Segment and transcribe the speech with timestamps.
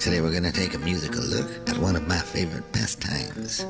[0.00, 3.66] Today we're gonna take a musical look at one of my favorite pastimes.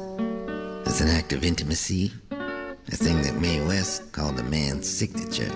[0.87, 5.53] It's an act of intimacy, a thing that Mae West called a man's signature.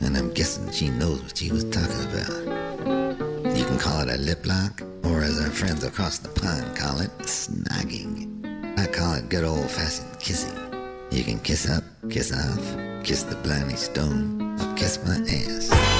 [0.00, 3.56] And I'm guessing she knows what she was talking about.
[3.56, 7.00] You can call it a lip lock, or as our friends across the pond call
[7.00, 8.78] it, snogging.
[8.78, 10.54] I call it good old fashioned kissing.
[11.12, 15.93] You can kiss up, kiss off, kiss the blarney stone, or kiss my ass.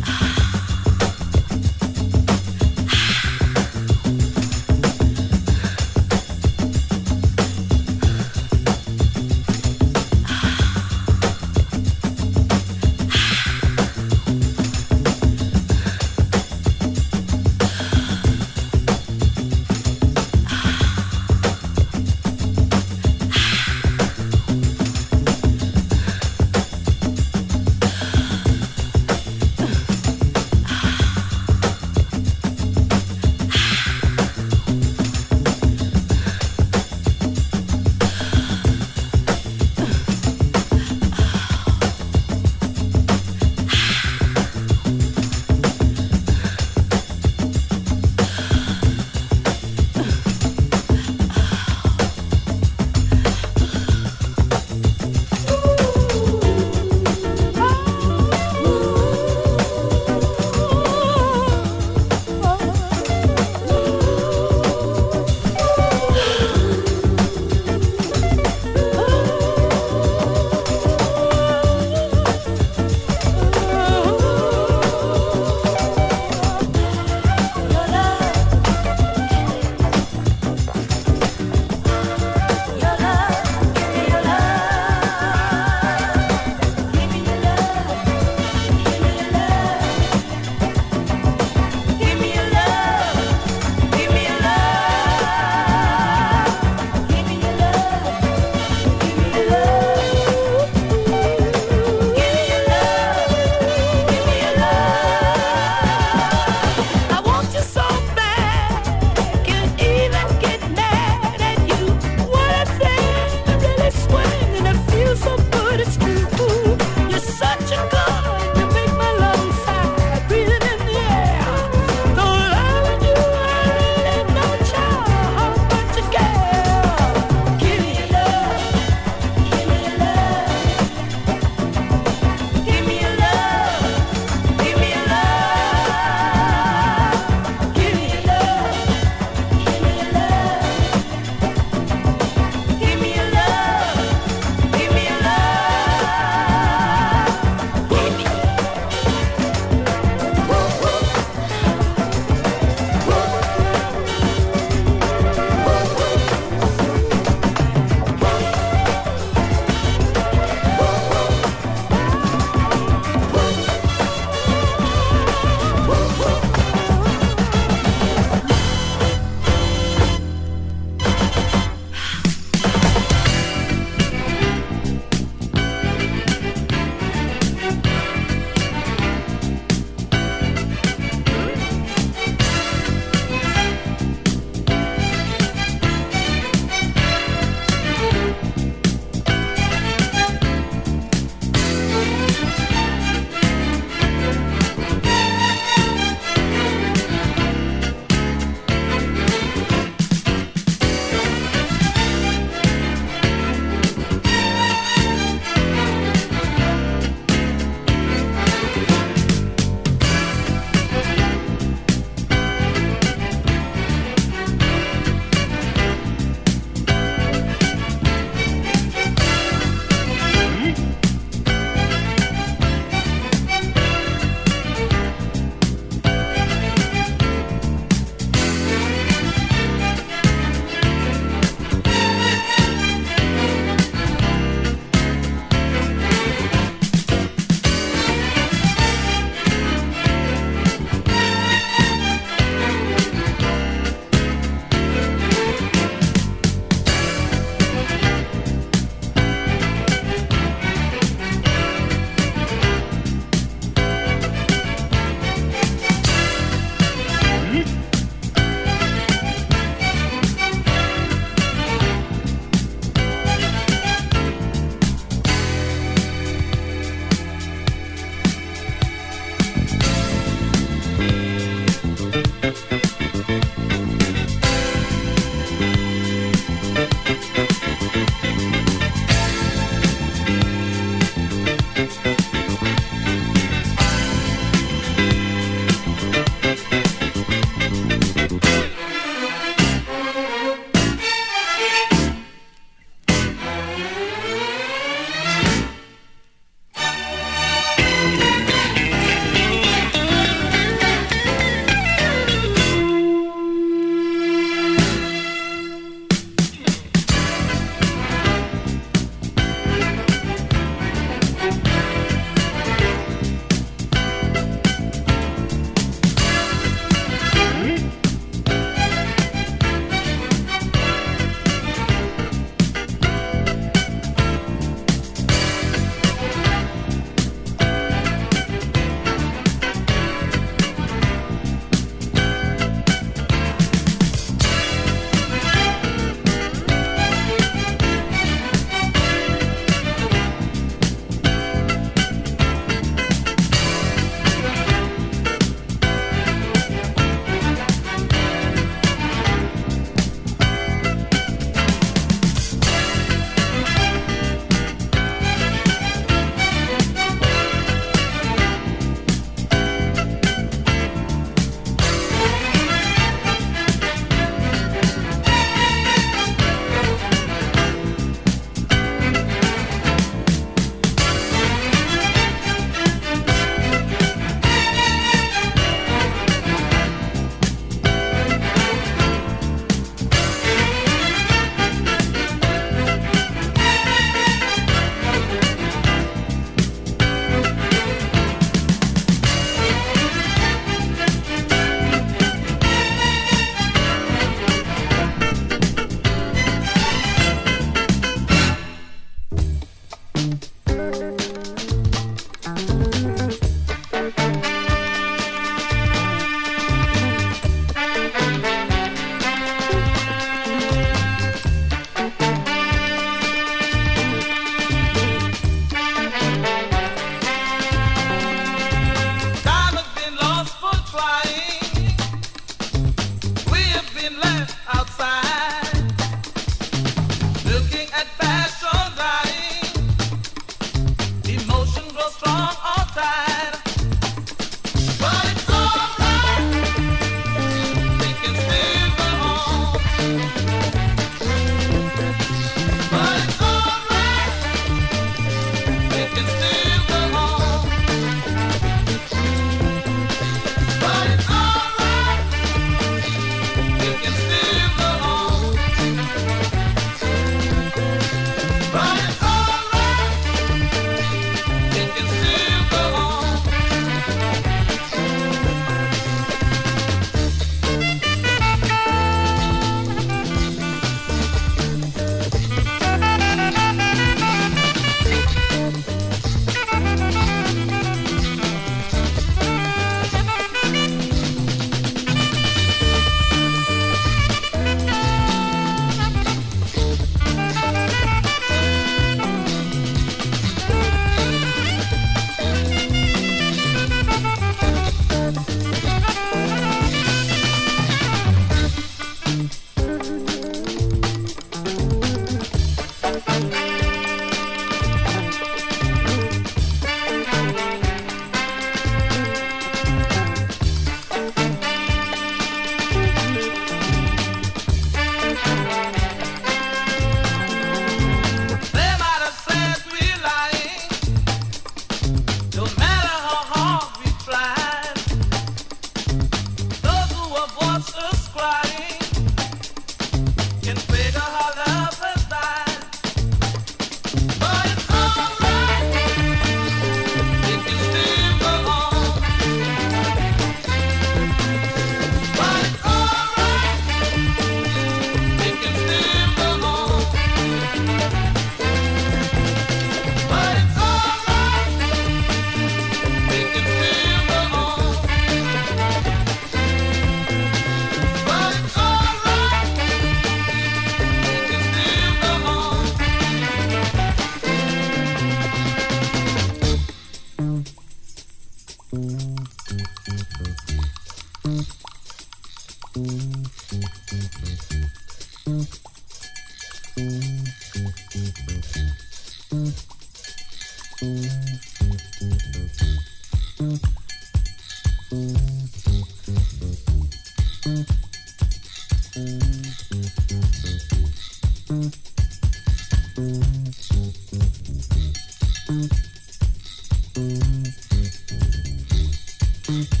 [599.71, 600.00] Mm-hmm.